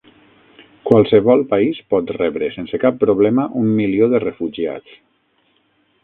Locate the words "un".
3.65-3.69